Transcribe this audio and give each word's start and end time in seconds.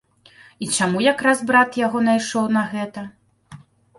І 0.65 0.69
чаму 0.77 1.03
якраз 1.07 1.43
брат 1.51 1.77
яго 1.85 2.01
найшоў 2.09 2.45
на 2.57 2.63
гэта? 2.75 3.01